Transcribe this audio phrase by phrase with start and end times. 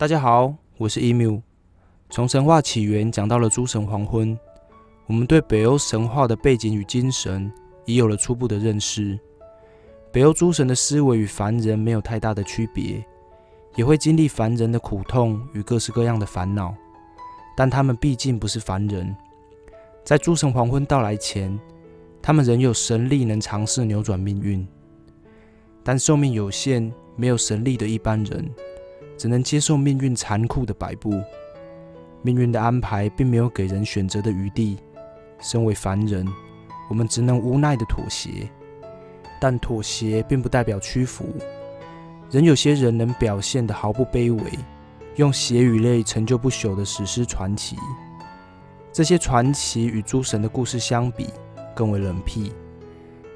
[0.00, 1.42] 大家好，我是 Emu。
[2.08, 4.34] 从神话起源讲到了诸神黄昏，
[5.04, 7.52] 我们对北欧神话的背景与精神
[7.84, 9.20] 已有了初步的认识。
[10.10, 13.04] 北欧诸神的思维与凡人没有太大的区别，
[13.76, 16.74] 也会经历凡人的苦痛与各式各样的烦恼，
[17.54, 19.14] 但他们毕竟不是凡人。
[20.02, 21.60] 在诸神黄昏到来前，
[22.22, 24.66] 他们仍有神力能尝试扭转命运，
[25.84, 28.50] 但寿命有限，没有神力的一般人。
[29.20, 31.12] 只能接受命运残酷的摆布，
[32.22, 34.78] 命运的安排并没有给人选择的余地。
[35.42, 36.26] 身为凡人，
[36.88, 38.48] 我们只能无奈的妥协，
[39.38, 41.26] 但妥协并不代表屈服。
[42.30, 44.42] 仍有些人能表现得毫不卑微，
[45.16, 47.76] 用血与泪成就不朽的史诗传奇。
[48.90, 51.28] 这些传奇与诸神的故事相比，
[51.74, 52.54] 更为冷僻，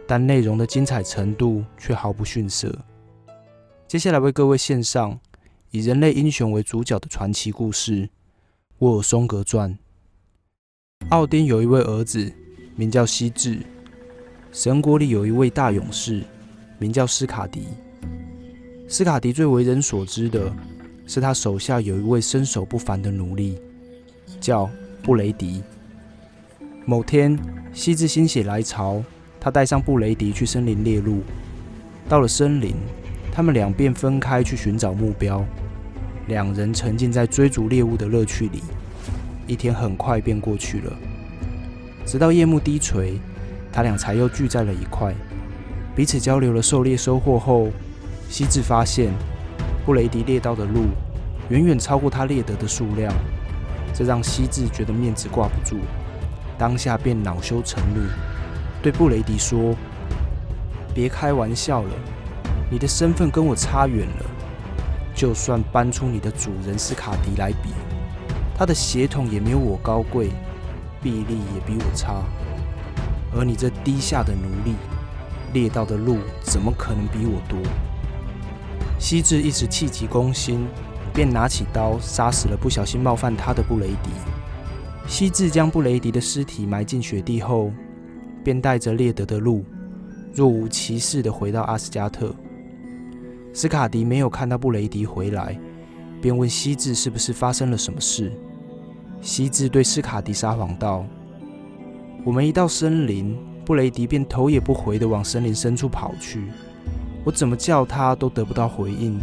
[0.09, 2.75] 但内容的精彩程度却毫不逊色。
[3.87, 5.21] 接下来为各位献上。
[5.75, 8.03] 以人类英雄为主角的传奇故事
[8.79, 9.77] 《沃尔松格传》。
[11.09, 12.33] 奥丁有一位儿子，
[12.77, 13.59] 名叫西至。
[14.53, 16.23] 神国里有一位大勇士，
[16.79, 17.65] 名叫斯卡迪。
[18.87, 20.55] 斯卡迪最为人所知的
[21.09, 23.59] 是，他手下有一位身手不凡的奴隶，
[24.41, 24.71] 叫
[25.03, 25.61] 布雷迪。
[26.87, 27.37] 某天，
[27.73, 29.03] 西至心血来潮，
[29.41, 31.25] 他带上布雷迪去森林猎鹿。
[32.09, 32.77] 到了森林，
[33.35, 35.45] 他们两便分开去寻找目标。
[36.29, 38.63] 两人沉浸在追逐猎物的乐趣里，
[39.49, 40.93] 一天很快便过去了。
[42.07, 43.19] 直到夜幕低垂，
[43.73, 45.13] 他俩才又聚在了一块，
[45.97, 47.71] 彼此交流了狩猎收获后，
[48.31, 49.13] 西智发现
[49.85, 50.85] 布雷迪猎到的鹿
[51.49, 53.13] 远远超过他猎得的数量，
[53.93, 55.79] 这让西智觉得面子挂不住，
[56.57, 58.01] 当下便恼羞成怒，
[58.81, 59.75] 对布雷迪说
[60.95, 61.91] ：“别开玩笑了，
[62.75, 64.27] 你的身份跟我差远了。”
[65.15, 67.71] 就算搬出你的主人斯卡迪来比，
[68.59, 70.31] 他的血统也没有我高贵，
[71.01, 72.21] 臂力也比我差。
[73.33, 74.75] 而你这低下的奴隶，
[75.53, 77.61] 猎到的鹿怎么可能比我多？
[78.99, 80.67] 西至一时气急攻心，
[81.13, 84.11] 便拿起刀杀死了不小心冒犯他的布雷迪。
[85.07, 87.71] 西至将布雷迪的尸体埋进雪地后，
[88.43, 89.65] 便带着猎得的鹿，
[90.35, 92.35] 若无其事地回到阿斯加特。
[93.55, 95.57] 斯卡迪没有看到布雷迪回来，
[96.21, 98.33] 便问西治是不是发生了什么事。
[99.21, 101.07] 西治对斯卡迪撒谎道
[102.27, 106.43] ：“我们一到森林，布雷迪便头也不回地往森林深处跑去，
[107.23, 109.21] 我怎么叫他都得不到回应，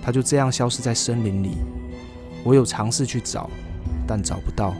[0.00, 1.58] 他就这样消失在森林里。
[2.44, 3.50] 我有尝试去找，
[4.06, 4.74] 但找不到。”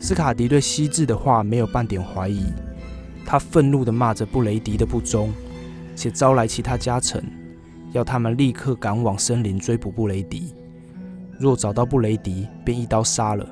[0.00, 2.46] 斯卡迪对西治的话没有半点怀疑，
[3.26, 5.30] 他愤怒地骂着布雷迪的不忠。
[5.96, 7.24] 且招来其他家臣，
[7.90, 10.54] 要他们立刻赶往森林追捕布雷迪。
[11.40, 13.46] 若找到布雷迪，便一刀杀了，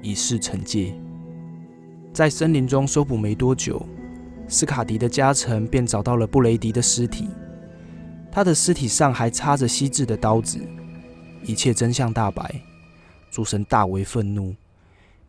[0.00, 0.94] 以示惩戒。
[2.12, 3.84] 在森林中搜捕没多久，
[4.48, 7.28] 斯卡迪的家臣便找到了布雷迪的尸体，
[8.30, 10.58] 他的尸体上还插着西制的刀子。
[11.44, 12.60] 一切真相大白，
[13.30, 14.54] 诸神大为愤怒，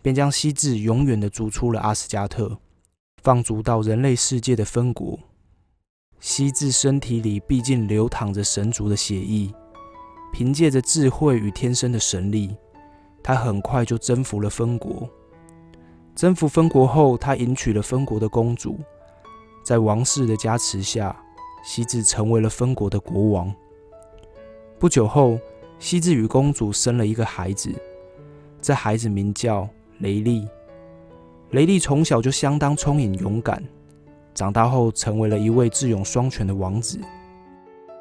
[0.01, 2.57] 便将西制永远的逐出了阿斯加特，
[3.21, 5.19] 放逐到人类世界的分国。
[6.19, 9.53] 西至身体里毕竟流淌着神族的血液，
[10.33, 12.55] 凭借着智慧与天生的神力，
[13.23, 15.09] 他很快就征服了分国。
[16.15, 18.77] 征服分国后，他迎娶了分国的公主，
[19.63, 21.15] 在王室的加持下，
[21.63, 23.53] 西子成为了分国的国王。
[24.77, 25.39] 不久后，
[25.79, 27.73] 西子与公主生了一个孩子，
[28.61, 29.67] 这孩子名叫
[29.99, 30.45] 雷利。
[31.51, 33.63] 雷利从小就相当聪颖勇敢。
[34.39, 36.97] 长大后，成为了一位智勇双全的王子。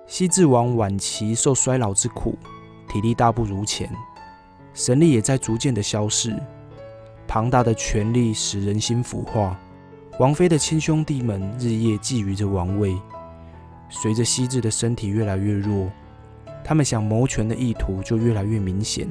[0.06, 2.38] 西至王晚期受衰老之苦，
[2.88, 3.90] 体力大不如前，
[4.72, 6.40] 神力也在逐渐的消逝。
[7.26, 9.58] 庞大的权力使人心腐化，
[10.20, 12.96] 王妃的亲兄弟们日夜觊觎着王位。
[13.90, 15.90] 随着西至的身体越来越弱，
[16.62, 19.08] 他们想谋权的意图就越来越明显。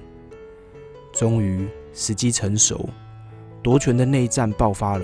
[1.12, 2.90] 终于，时机成熟，
[3.62, 5.04] 夺权的内战爆发了。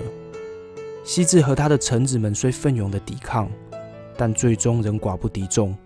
[1.04, 3.48] 西至和他的臣子们虽奋勇的抵抗，
[4.16, 5.76] 但最终仍寡不敌众。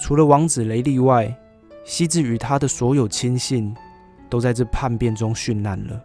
[0.00, 1.32] 除了王子雷利外，
[1.84, 3.72] 西至与他的所有亲信
[4.28, 5.98] 都在这叛变中殉难了。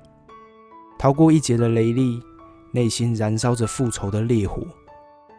[1.00, 2.22] 逃过一劫的雷利，
[2.72, 4.62] 内心燃烧着复仇的烈火，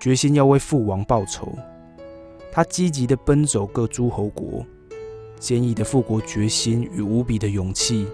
[0.01, 1.57] 决心要为父王报仇。
[2.51, 4.67] 他积极地奔走各诸侯国，
[5.39, 8.09] 坚毅的复国决心与无比的勇气，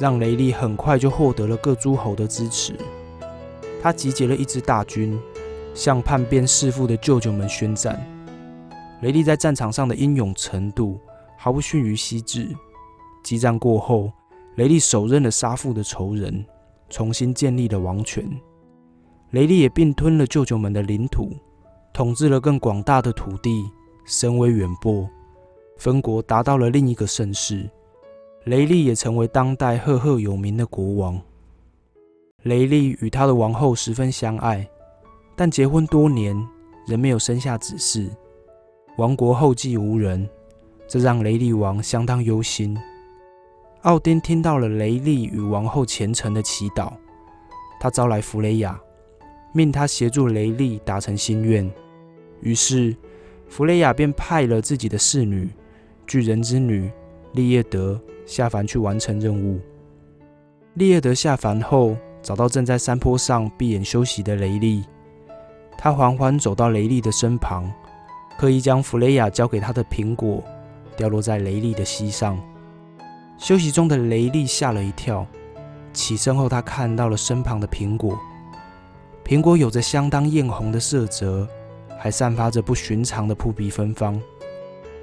[0.00, 2.74] 让雷利很快就获得了各诸侯的支持。
[3.82, 5.18] 他集结了一支大军，
[5.74, 8.00] 向叛变弑父的舅舅们宣战。
[9.00, 11.00] 雷利在战场上的英勇程度，
[11.36, 12.48] 毫不逊于西至。
[13.24, 14.12] 激战过后，
[14.54, 16.44] 雷利手刃了杀父的仇人，
[16.88, 18.24] 重新建立了王权。
[19.30, 21.32] 雷利也并吞了舅舅们的领土，
[21.92, 23.64] 统治了更广大的土地，
[24.04, 25.08] 声威远播，
[25.76, 27.68] 分国达到了另一个盛世。
[28.44, 31.20] 雷利也成为当代赫赫有名的国王。
[32.44, 34.68] 雷利与他的王后十分相爱，
[35.36, 36.36] 但结婚多年
[36.88, 38.10] 仍没有生下子嗣，
[38.98, 40.28] 王国后继无人，
[40.88, 42.76] 这让雷利王相当忧心。
[43.82, 46.92] 奥丁听到了雷利与王后虔诚的祈祷，
[47.78, 48.80] 他招来弗雷亚，
[49.52, 51.70] 命他协助雷利达成心愿。
[52.40, 52.96] 于是，
[53.48, 55.48] 弗雷亚便派了自己的侍女
[56.08, 56.90] 巨人之女
[57.34, 59.60] 利叶德下凡去完成任务。
[60.74, 61.96] 利叶德下凡后。
[62.22, 64.84] 找到正在山坡上闭眼休息的雷利，
[65.76, 67.68] 他缓缓走到雷利的身旁，
[68.38, 70.42] 刻意将弗雷亚交给他的苹果
[70.96, 72.38] 掉落在雷利的膝上。
[73.38, 75.26] 休息中的雷利吓了一跳，
[75.92, 78.16] 起身后他看到了身旁的苹果，
[79.24, 81.48] 苹果有着相当艳红的色泽，
[81.98, 84.20] 还散发着不寻常的扑鼻芬芳。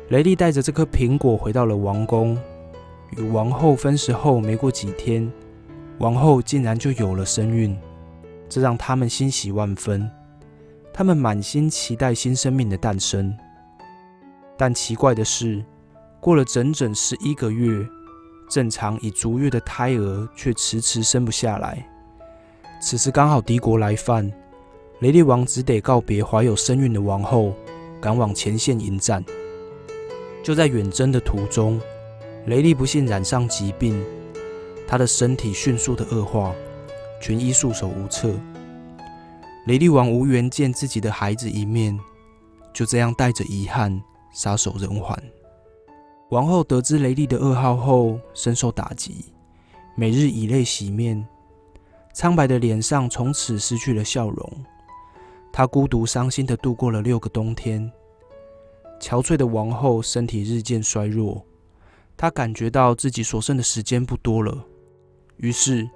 [0.07, 2.37] 雷利带着这颗苹果回到了王宫，
[3.17, 5.29] 与王后分食后没过几天。
[5.99, 7.77] 王后竟然就有了身孕，
[8.47, 10.09] 这让他们欣喜万分。
[10.93, 13.33] 他们满心期待新生命的诞生，
[14.57, 15.63] 但奇怪的是，
[16.19, 17.85] 过了整整十一个月，
[18.49, 21.85] 正常已足月的胎儿却迟迟生不下来。
[22.81, 24.31] 此时刚好敌国来犯，
[24.99, 27.53] 雷利王只得告别怀有身孕的王后，
[28.01, 29.23] 赶往前线迎战。
[30.41, 31.79] 就在远征的途中，
[32.45, 34.01] 雷利不幸染上疾病。
[34.89, 36.51] 他的身体迅速的恶化，
[37.21, 38.33] 群医束手无策。
[39.67, 41.95] 雷利王无缘见自己的孩子一面，
[42.73, 44.01] 就这样带着遗憾
[44.33, 45.15] 撒手人寰。
[46.29, 49.25] 王后得知雷利的噩耗后，深受打击，
[49.93, 51.23] 每日以泪洗面，
[52.11, 54.65] 苍白的脸上从此失去了笑容。
[55.53, 57.91] 她孤独伤心的度过了六个冬天。
[58.99, 61.45] 憔悴的王后身体日渐衰弱，
[62.17, 64.57] 她感觉到自己所剩的时间不多了。
[65.39, 65.89] 于是，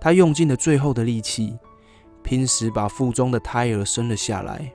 [0.00, 1.56] 他用尽了最后的力气，
[2.22, 4.72] 拼死把腹中的胎儿生了下来。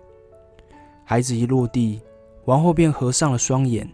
[1.04, 2.02] 孩子一落地，
[2.46, 3.88] 王后便合上了双眼，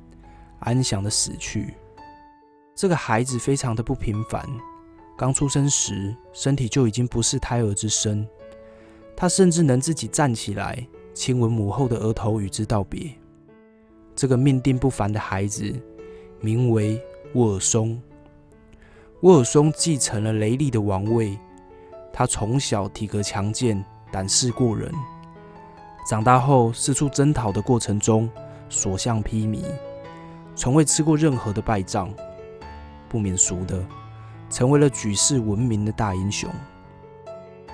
[0.59, 1.73] 安详的死去。
[2.73, 4.43] 这个孩子非常的不平凡，
[5.17, 8.27] 刚出生时身体就已经不是胎儿之身，
[9.15, 13.13] 他甚至能自己站起来，亲吻母后的额头与之道别。
[14.15, 15.71] 这个命定不凡的孩子，
[16.39, 16.99] 名为
[17.33, 18.01] 沃尔松。
[19.23, 21.39] 沃尔松继承了雷利的王位。
[22.11, 23.81] 他从小体格强健，
[24.11, 24.91] 胆识过人。
[26.05, 28.29] 长大后四处征讨的过程中，
[28.67, 29.63] 所向披靡，
[30.57, 32.13] 从未吃过任何的败仗。
[33.07, 33.81] 不免俗的，
[34.49, 36.49] 成为了举世闻名的大英雄。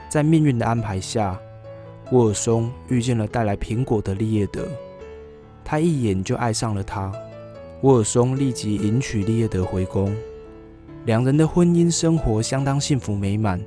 [0.08, 1.36] 在命运的安排下，
[2.12, 4.68] 沃尔松遇见了带来苹果的利叶德。
[5.66, 7.12] 他一眼就爱上了他。
[7.82, 10.16] 沃尔松立即迎娶利叶德回宫。
[11.10, 13.60] 两人的婚姻生活相当幸福美满，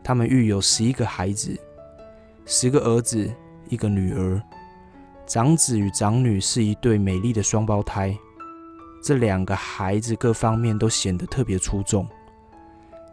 [0.00, 1.58] 他们育有十一个孩子，
[2.46, 3.28] 十个儿子，
[3.68, 4.40] 一个女儿。
[5.26, 8.16] 长子与长女是一对美丽的双胞胎，
[9.02, 12.06] 这两个孩子各方面都显得特别出众。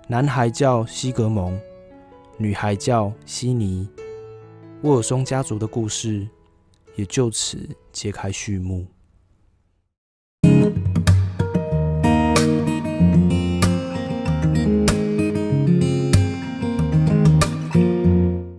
[0.08, 1.60] 男孩叫西格蒙，
[2.38, 3.90] 女孩叫悉尼。
[4.84, 6.28] 沃尔松家族的故事
[6.94, 8.86] 也就此揭开序幕。